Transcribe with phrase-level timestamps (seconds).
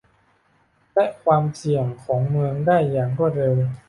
[0.93, 3.55] และความเสี่ยงของเมืองได้อย่างรวดเร็ว